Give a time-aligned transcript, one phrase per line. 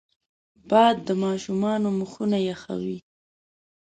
[0.69, 2.97] باد د ماشومانو مخونه یخوي